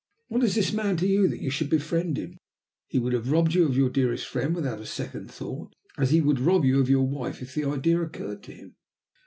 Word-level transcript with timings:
What 0.29 0.43
is 0.43 0.55
this 0.55 0.73
man 0.73 0.97
to 0.97 1.05
you 1.05 1.27
that 1.27 1.43
you 1.43 1.51
should 1.51 1.69
befriend 1.69 2.17
him? 2.17 2.39
He 2.87 2.97
would 2.97 3.13
have 3.13 3.29
robbed 3.29 3.53
you 3.53 3.67
of 3.67 3.77
your 3.77 3.91
dearest 3.91 4.25
friend 4.27 4.55
without 4.55 4.79
a 4.81 4.85
second 4.87 5.29
thought, 5.29 5.75
as 5.95 6.09
he 6.09 6.21
would 6.21 6.39
rob 6.39 6.65
you 6.65 6.79
of 6.79 6.89
your 6.89 7.07
wife 7.07 7.39
if 7.39 7.53
the 7.53 7.65
idea 7.65 8.01
occurred 8.01 8.41
to 8.41 8.51
him. 8.51 8.75